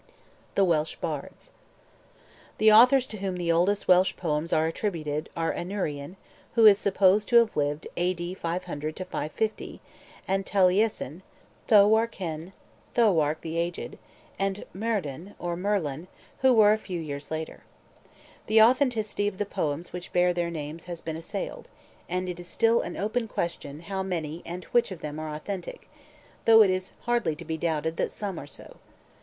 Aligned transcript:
THE 0.55 0.65
WELSH 0.65 0.95
BARDS 0.95 1.51
The 2.57 2.71
authors 2.73 3.05
to 3.05 3.17
whom 3.19 3.35
the 3.37 3.51
oldest 3.51 3.87
Welsh 3.87 4.15
poems 4.17 4.51
are 4.51 4.65
attributed 4.65 5.29
are 5.37 5.53
Aneurin, 5.53 6.15
who 6.55 6.65
is 6.65 6.79
supposed 6.79 7.29
to 7.29 7.35
have 7.35 7.55
lived 7.55 7.87
A.D. 7.95 8.33
500 8.33 8.95
to 8.95 9.05
550, 9.05 9.79
and 10.27 10.43
Taliesin, 10.43 11.21
Llywarch 11.67 12.15
Hen 12.15 12.51
(Llywarch 12.95 13.41
the 13.41 13.57
Aged), 13.59 13.99
and 14.39 14.65
Myrddin 14.75 15.35
or 15.37 15.55
Merlin, 15.55 16.07
who 16.39 16.51
were 16.51 16.73
a 16.73 16.79
few 16.79 16.99
years 16.99 17.29
later. 17.29 17.61
The 18.47 18.59
authenticity 18.59 19.27
of 19.27 19.37
the 19.37 19.45
poems 19.45 19.93
which 19.93 20.11
bear 20.11 20.33
their 20.33 20.49
names 20.49 20.85
has 20.85 20.99
been 21.01 21.15
assailed, 21.15 21.67
and 22.09 22.27
it 22.27 22.39
is 22.39 22.47
still 22.47 22.81
an 22.81 22.97
open 22.97 23.27
question 23.27 23.81
how 23.81 24.01
many 24.01 24.41
and 24.47 24.63
which 24.71 24.89
of 24.89 25.01
them 25.01 25.19
are 25.19 25.35
authentic, 25.35 25.87
though 26.45 26.63
it 26.63 26.71
is 26.71 26.93
hardly 27.01 27.35
to 27.35 27.45
be 27.45 27.55
doubted 27.55 27.97
that 27.97 28.09
some 28.09 28.39
are 28.39 28.47
so. 28.47 28.77